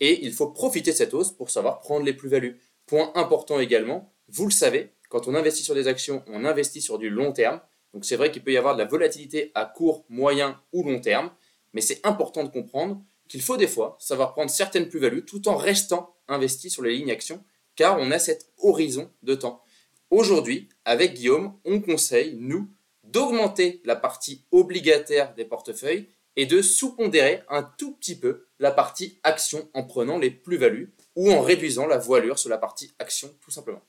et 0.00 0.24
il 0.24 0.32
faut 0.32 0.48
profiter 0.48 0.90
de 0.90 0.96
cette 0.96 1.14
hausse 1.14 1.30
pour 1.30 1.50
savoir 1.50 1.78
prendre 1.80 2.04
les 2.04 2.12
plus-values. 2.12 2.60
Point 2.86 3.12
important 3.14 3.60
également, 3.60 4.12
vous 4.28 4.46
le 4.46 4.50
savez, 4.50 4.90
quand 5.08 5.28
on 5.28 5.34
investit 5.34 5.62
sur 5.62 5.74
des 5.74 5.86
actions, 5.86 6.22
on 6.26 6.44
investit 6.44 6.82
sur 6.82 6.98
du 6.98 7.10
long 7.10 7.32
terme. 7.32 7.60
Donc 7.92 8.04
c'est 8.04 8.16
vrai 8.16 8.32
qu'il 8.32 8.42
peut 8.42 8.52
y 8.52 8.56
avoir 8.56 8.74
de 8.74 8.82
la 8.82 8.88
volatilité 8.88 9.52
à 9.54 9.64
court, 9.66 10.04
moyen 10.08 10.60
ou 10.72 10.82
long 10.82 11.00
terme, 11.00 11.30
mais 11.72 11.80
c'est 11.80 12.04
important 12.04 12.42
de 12.42 12.48
comprendre 12.48 13.00
qu'il 13.28 13.40
faut 13.40 13.56
des 13.56 13.68
fois 13.68 13.96
savoir 14.00 14.32
prendre 14.32 14.50
certaines 14.50 14.88
plus-values 14.88 15.24
tout 15.24 15.48
en 15.48 15.56
restant 15.56 16.14
investi 16.28 16.70
sur 16.70 16.82
les 16.82 16.96
lignes 16.96 17.12
actions, 17.12 17.42
car 17.76 17.98
on 17.98 18.10
a 18.10 18.18
cet 18.18 18.52
horizon 18.58 19.10
de 19.22 19.34
temps. 19.34 19.62
Aujourd'hui, 20.10 20.68
avec 20.84 21.14
Guillaume, 21.14 21.54
on 21.64 21.80
conseille, 21.80 22.36
nous, 22.38 22.68
d'augmenter 23.02 23.80
la 23.84 23.96
partie 23.96 24.44
obligataire 24.50 25.34
des 25.34 25.44
portefeuilles 25.44 26.08
et 26.36 26.46
de 26.46 26.62
sous-pondérer 26.62 27.42
un 27.48 27.62
tout 27.62 27.92
petit 27.96 28.18
peu 28.18 28.46
la 28.58 28.70
partie 28.70 29.18
action 29.22 29.68
en 29.74 29.84
prenant 29.84 30.18
les 30.18 30.30
plus-values 30.30 30.92
ou 31.16 31.30
en 31.30 31.40
réduisant 31.40 31.86
la 31.86 31.98
voilure 31.98 32.38
sur 32.38 32.50
la 32.50 32.58
partie 32.58 32.92
action 32.98 33.30
tout 33.40 33.50
simplement. 33.50 33.82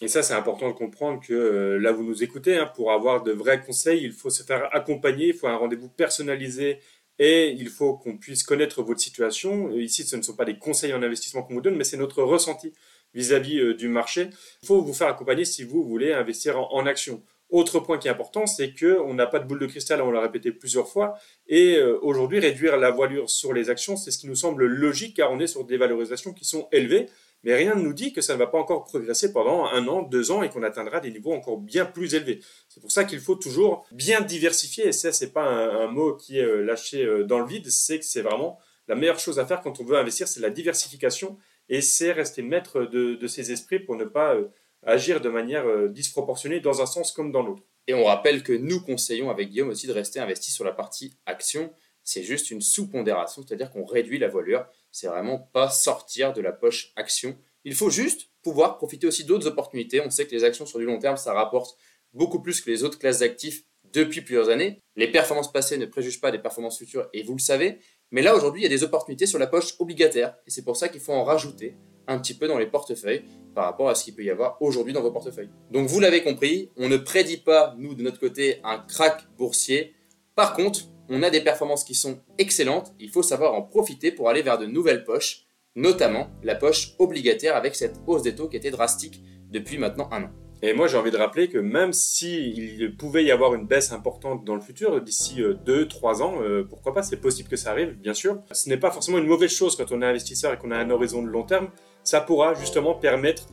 Et 0.00 0.06
ça, 0.08 0.22
c'est 0.22 0.34
important 0.34 0.68
de 0.68 0.74
comprendre 0.74 1.20
que 1.20 1.32
euh, 1.32 1.78
là, 1.78 1.90
vous 1.90 2.04
nous 2.04 2.22
écoutez, 2.22 2.56
hein, 2.56 2.70
pour 2.76 2.92
avoir 2.92 3.22
de 3.22 3.32
vrais 3.32 3.60
conseils, 3.60 4.04
il 4.04 4.12
faut 4.12 4.30
se 4.30 4.44
faire 4.44 4.68
accompagner, 4.72 5.28
il 5.28 5.34
faut 5.34 5.48
un 5.48 5.56
rendez-vous 5.56 5.88
personnalisé 5.88 6.78
et 7.18 7.50
il 7.50 7.68
faut 7.68 7.94
qu'on 7.94 8.16
puisse 8.16 8.44
connaître 8.44 8.82
votre 8.82 9.00
situation. 9.00 9.72
Ici, 9.72 10.04
ce 10.04 10.14
ne 10.14 10.22
sont 10.22 10.36
pas 10.36 10.44
des 10.44 10.56
conseils 10.56 10.92
en 10.92 11.02
investissement 11.02 11.42
qu'on 11.42 11.54
vous 11.54 11.60
donne, 11.60 11.74
mais 11.74 11.82
c'est 11.82 11.96
notre 11.96 12.22
ressenti 12.22 12.72
vis-à-vis 13.14 13.58
euh, 13.58 13.74
du 13.74 13.88
marché. 13.88 14.30
Il 14.62 14.66
faut 14.66 14.82
vous 14.82 14.94
faire 14.94 15.08
accompagner 15.08 15.44
si 15.44 15.64
vous 15.64 15.84
voulez 15.84 16.12
investir 16.12 16.58
en, 16.58 16.72
en 16.72 16.86
action. 16.86 17.22
Autre 17.50 17.80
point 17.80 17.96
qui 17.96 18.08
est 18.08 18.10
important, 18.10 18.46
c'est 18.46 18.74
qu'on 18.74 19.14
n'a 19.14 19.26
pas 19.26 19.38
de 19.38 19.46
boule 19.46 19.58
de 19.58 19.66
cristal, 19.66 20.02
on 20.02 20.10
l'a 20.10 20.20
répété 20.20 20.52
plusieurs 20.52 20.86
fois, 20.86 21.18
et 21.46 21.76
euh, 21.76 21.98
aujourd'hui, 22.02 22.40
réduire 22.40 22.76
la 22.76 22.90
voilure 22.90 23.30
sur 23.30 23.54
les 23.54 23.70
actions, 23.70 23.96
c'est 23.96 24.10
ce 24.10 24.18
qui 24.18 24.26
nous 24.26 24.34
semble 24.34 24.66
logique, 24.66 25.16
car 25.16 25.32
on 25.32 25.40
est 25.40 25.46
sur 25.46 25.64
des 25.64 25.78
valorisations 25.78 26.34
qui 26.34 26.44
sont 26.44 26.68
élevées, 26.72 27.06
mais 27.44 27.54
rien 27.54 27.74
ne 27.74 27.80
nous 27.80 27.94
dit 27.94 28.12
que 28.12 28.20
ça 28.20 28.34
ne 28.34 28.38
va 28.38 28.48
pas 28.48 28.58
encore 28.58 28.84
progresser 28.84 29.32
pendant 29.32 29.64
un 29.64 29.88
an, 29.88 30.02
deux 30.02 30.30
ans, 30.30 30.42
et 30.42 30.50
qu'on 30.50 30.62
atteindra 30.62 31.00
des 31.00 31.10
niveaux 31.10 31.32
encore 31.32 31.56
bien 31.56 31.86
plus 31.86 32.14
élevés. 32.14 32.40
C'est 32.68 32.80
pour 32.80 32.92
ça 32.92 33.04
qu'il 33.04 33.20
faut 33.20 33.36
toujours 33.36 33.86
bien 33.92 34.20
diversifier, 34.20 34.88
et 34.88 34.92
ça, 34.92 35.10
c'est 35.12 35.32
pas 35.32 35.44
un, 35.44 35.86
mot 35.86 36.16
qui 36.16 36.38
est 36.38 36.44
euh, 36.44 36.62
lâché 36.62 37.08
dans 37.24 37.38
le 37.38 37.46
vide, 37.46 37.70
c'est 37.70 37.98
que 37.98 38.04
c'est 38.04 38.22
vraiment 38.22 38.58
la 38.88 38.94
meilleure 38.94 39.18
chose 39.18 39.38
à 39.38 39.46
faire 39.46 39.62
quand 39.62 39.80
on 39.80 39.84
veut 39.84 39.96
investir, 39.96 40.28
c'est 40.28 40.40
la 40.40 40.50
diversification, 40.50 41.38
et 41.68 41.80
c'est 41.80 42.12
rester 42.12 42.42
maître 42.42 42.82
de, 42.82 43.26
ses 43.26 43.52
esprits 43.52 43.78
pour 43.78 43.96
ne 43.96 44.04
pas 44.04 44.36
agir 44.84 45.20
de 45.20 45.28
manière 45.28 45.66
euh, 45.66 45.88
disproportionnée 45.88 46.60
dans 46.60 46.80
un 46.80 46.86
sens 46.86 47.12
comme 47.12 47.32
dans 47.32 47.42
l'autre. 47.42 47.62
Et 47.86 47.94
on 47.94 48.04
rappelle 48.04 48.42
que 48.42 48.52
nous 48.52 48.80
conseillons 48.80 49.30
avec 49.30 49.48
Guillaume 49.48 49.70
aussi 49.70 49.86
de 49.86 49.92
rester 49.92 50.20
investi 50.20 50.50
sur 50.50 50.64
la 50.64 50.72
partie 50.72 51.16
action. 51.26 51.72
C'est 52.04 52.22
juste 52.22 52.50
une 52.50 52.60
sous-pondération, 52.60 53.42
c'est-à-dire 53.46 53.70
qu'on 53.70 53.84
réduit 53.84 54.18
la 54.18 54.28
voilure. 54.28 54.66
C'est 54.92 55.08
vraiment 55.08 55.38
pas 55.38 55.70
sortir 55.70 56.32
de 56.32 56.40
la 56.40 56.52
poche 56.52 56.92
action. 56.96 57.36
Il 57.64 57.74
faut 57.74 57.90
juste 57.90 58.28
pouvoir 58.42 58.76
profiter 58.76 59.06
aussi 59.06 59.24
d'autres 59.24 59.46
opportunités. 59.46 60.00
On 60.00 60.10
sait 60.10 60.26
que 60.26 60.34
les 60.34 60.44
actions 60.44 60.66
sur 60.66 60.78
du 60.78 60.84
long 60.84 60.98
terme, 60.98 61.16
ça 61.16 61.32
rapporte 61.32 61.76
beaucoup 62.12 62.40
plus 62.40 62.60
que 62.60 62.70
les 62.70 62.84
autres 62.84 62.98
classes 62.98 63.18
d'actifs 63.20 63.64
depuis 63.92 64.20
plusieurs 64.20 64.48
années. 64.48 64.82
Les 64.96 65.10
performances 65.10 65.52
passées 65.52 65.78
ne 65.78 65.86
préjugent 65.86 66.20
pas 66.20 66.30
des 66.30 66.38
performances 66.38 66.78
futures 66.78 67.08
et 67.12 67.22
vous 67.22 67.34
le 67.34 67.40
savez. 67.40 67.78
Mais 68.10 68.22
là, 68.22 68.34
aujourd'hui, 68.34 68.62
il 68.62 68.64
y 68.64 68.66
a 68.66 68.70
des 68.70 68.84
opportunités 68.84 69.26
sur 69.26 69.38
la 69.38 69.46
poche 69.46 69.74
obligataire 69.78 70.34
et 70.46 70.50
c'est 70.50 70.64
pour 70.64 70.76
ça 70.76 70.88
qu'il 70.88 71.00
faut 71.00 71.12
en 71.12 71.24
rajouter 71.24 71.76
un 72.06 72.18
petit 72.18 72.34
peu 72.34 72.48
dans 72.48 72.58
les 72.58 72.66
portefeuilles 72.66 73.22
par 73.54 73.66
rapport 73.66 73.88
à 73.88 73.94
ce 73.94 74.04
qu'il 74.04 74.14
peut 74.14 74.24
y 74.24 74.30
avoir 74.30 74.60
aujourd'hui 74.62 74.94
dans 74.94 75.02
vos 75.02 75.12
portefeuilles. 75.12 75.50
Donc 75.70 75.88
vous 75.88 76.00
l'avez 76.00 76.22
compris, 76.22 76.70
on 76.76 76.88
ne 76.88 76.96
prédit 76.96 77.36
pas, 77.36 77.74
nous, 77.78 77.94
de 77.94 78.02
notre 78.02 78.18
côté, 78.18 78.60
un 78.64 78.78
crack 78.78 79.24
boursier. 79.36 79.94
Par 80.34 80.54
contre, 80.54 80.80
on 81.10 81.22
a 81.22 81.30
des 81.30 81.42
performances 81.42 81.84
qui 81.84 81.94
sont 81.94 82.20
excellentes, 82.38 82.94
il 82.98 83.10
faut 83.10 83.22
savoir 83.22 83.54
en 83.54 83.62
profiter 83.62 84.10
pour 84.10 84.28
aller 84.28 84.42
vers 84.42 84.58
de 84.58 84.66
nouvelles 84.66 85.04
poches, 85.04 85.46
notamment 85.74 86.28
la 86.42 86.54
poche 86.54 86.94
obligataire 86.98 87.56
avec 87.56 87.74
cette 87.74 87.96
hausse 88.06 88.22
des 88.22 88.34
taux 88.34 88.48
qui 88.48 88.56
était 88.56 88.70
drastique 88.70 89.22
depuis 89.50 89.78
maintenant 89.78 90.08
un 90.12 90.24
an. 90.24 90.30
Et 90.60 90.72
moi, 90.72 90.88
j'ai 90.88 90.96
envie 90.96 91.12
de 91.12 91.16
rappeler 91.16 91.48
que 91.48 91.58
même 91.58 91.92
s'il 91.92 92.96
pouvait 92.96 93.24
y 93.24 93.30
avoir 93.30 93.54
une 93.54 93.66
baisse 93.66 93.92
importante 93.92 94.44
dans 94.44 94.56
le 94.56 94.60
futur, 94.60 95.00
d'ici 95.00 95.40
2-3 95.40 96.20
euh, 96.20 96.24
ans, 96.24 96.34
euh, 96.42 96.66
pourquoi 96.68 96.92
pas, 96.92 97.02
c'est 97.02 97.18
possible 97.18 97.48
que 97.48 97.56
ça 97.56 97.70
arrive, 97.70 97.94
bien 97.94 98.14
sûr. 98.14 98.42
Ce 98.50 98.68
n'est 98.68 98.76
pas 98.76 98.90
forcément 98.90 99.18
une 99.18 99.26
mauvaise 99.26 99.52
chose 99.52 99.76
quand 99.76 99.92
on 99.92 100.02
est 100.02 100.06
investisseur 100.06 100.52
et 100.52 100.58
qu'on 100.58 100.72
a 100.72 100.76
un 100.76 100.90
horizon 100.90 101.22
de 101.22 101.28
long 101.28 101.44
terme. 101.44 101.68
Ça 102.02 102.20
pourra 102.20 102.54
justement 102.54 102.94
permettre 102.94 103.44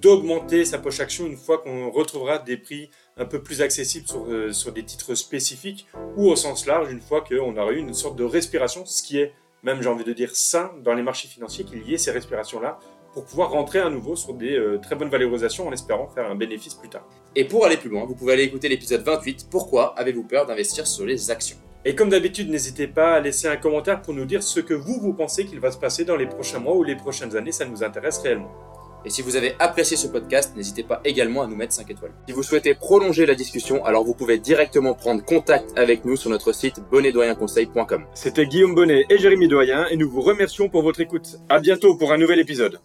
d'augmenter 0.00 0.64
sa 0.64 0.78
poche 0.78 1.00
action 1.00 1.26
une 1.26 1.36
fois 1.36 1.58
qu'on 1.58 1.90
retrouvera 1.90 2.38
des 2.38 2.56
prix 2.56 2.90
un 3.18 3.26
peu 3.26 3.42
plus 3.42 3.60
accessibles 3.60 4.08
sur, 4.08 4.24
euh, 4.26 4.52
sur 4.52 4.72
des 4.72 4.82
titres 4.82 5.14
spécifiques 5.14 5.86
ou 6.16 6.30
au 6.30 6.36
sens 6.36 6.66
large 6.66 6.90
une 6.90 7.02
fois 7.02 7.20
qu'on 7.20 7.54
aura 7.58 7.72
eu 7.72 7.78
une 7.78 7.92
sorte 7.92 8.16
de 8.16 8.24
respiration, 8.24 8.86
ce 8.86 9.02
qui 9.02 9.18
est 9.18 9.34
même 9.62 9.82
j'ai 9.82 9.88
envie 9.88 10.04
de 10.04 10.12
dire 10.12 10.34
sain 10.34 10.70
dans 10.84 10.94
les 10.94 11.02
marchés 11.02 11.28
financiers 11.28 11.64
qu'il 11.64 11.86
y 11.88 11.94
ait 11.94 11.98
ces 11.98 12.12
respirations-là 12.12 12.78
pour 13.16 13.24
pouvoir 13.24 13.50
rentrer 13.50 13.78
à 13.78 13.88
nouveau 13.88 14.14
sur 14.14 14.34
des 14.34 14.58
euh, 14.58 14.76
très 14.76 14.94
bonnes 14.94 15.08
valorisations 15.08 15.66
en 15.66 15.72
espérant 15.72 16.06
faire 16.06 16.30
un 16.30 16.34
bénéfice 16.34 16.74
plus 16.74 16.90
tard. 16.90 17.08
Et 17.34 17.44
pour 17.44 17.64
aller 17.64 17.78
plus 17.78 17.88
loin, 17.88 18.04
vous 18.04 18.14
pouvez 18.14 18.34
aller 18.34 18.42
écouter 18.42 18.68
l'épisode 18.68 19.00
28, 19.00 19.46
Pourquoi 19.50 19.98
avez-vous 19.98 20.24
peur 20.24 20.44
d'investir 20.44 20.86
sur 20.86 21.06
les 21.06 21.30
actions? 21.30 21.56
Et 21.86 21.94
comme 21.94 22.10
d'habitude, 22.10 22.50
n'hésitez 22.50 22.86
pas 22.86 23.14
à 23.14 23.20
laisser 23.20 23.48
un 23.48 23.56
commentaire 23.56 24.02
pour 24.02 24.12
nous 24.12 24.26
dire 24.26 24.42
ce 24.42 24.60
que 24.60 24.74
vous, 24.74 25.00
vous 25.00 25.14
pensez 25.14 25.46
qu'il 25.46 25.60
va 25.60 25.70
se 25.70 25.78
passer 25.78 26.04
dans 26.04 26.16
les 26.16 26.26
prochains 26.26 26.58
mois 26.58 26.76
ou 26.76 26.82
les 26.82 26.94
prochaines 26.94 27.34
années, 27.38 27.52
ça 27.52 27.64
nous 27.64 27.82
intéresse 27.82 28.18
réellement. 28.18 28.52
Et 29.06 29.08
si 29.08 29.22
vous 29.22 29.36
avez 29.36 29.54
apprécié 29.60 29.96
ce 29.96 30.08
podcast, 30.08 30.56
n'hésitez 30.56 30.82
pas 30.82 31.00
également 31.04 31.42
à 31.42 31.46
nous 31.46 31.54
mettre 31.54 31.72
5 31.72 31.88
étoiles. 31.88 32.10
Si 32.26 32.34
vous 32.34 32.42
souhaitez 32.42 32.74
prolonger 32.74 33.24
la 33.24 33.36
discussion, 33.36 33.84
alors 33.84 34.02
vous 34.02 34.14
pouvez 34.14 34.36
directement 34.36 34.94
prendre 34.94 35.24
contact 35.24 35.78
avec 35.78 36.04
nous 36.04 36.16
sur 36.16 36.28
notre 36.28 36.52
site 36.52 36.80
bonnetdoyenconseil.com. 36.90 38.04
C'était 38.14 38.46
Guillaume 38.46 38.74
Bonnet 38.74 39.04
et 39.08 39.18
Jérémy 39.18 39.46
Doyen 39.46 39.86
et 39.86 39.96
nous 39.96 40.10
vous 40.10 40.22
remercions 40.22 40.68
pour 40.68 40.82
votre 40.82 41.00
écoute. 41.00 41.38
À 41.48 41.60
bientôt 41.60 41.94
pour 41.94 42.12
un 42.12 42.18
nouvel 42.18 42.40
épisode. 42.40 42.74